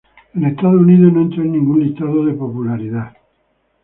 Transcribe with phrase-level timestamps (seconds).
[0.33, 3.15] En Estados Unidos no entró en ningún listado de popularidad.